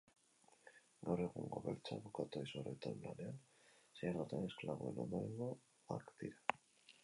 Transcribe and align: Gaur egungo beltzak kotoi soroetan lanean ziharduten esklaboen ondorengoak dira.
Gaur 1.09 1.21
egungo 1.25 1.61
beltzak 1.65 2.07
kotoi 2.21 2.43
soroetan 2.53 2.99
lanean 3.05 3.37
ziharduten 4.01 4.51
esklaboen 4.51 5.01
ondorengoak 5.07 6.13
dira. 6.25 6.61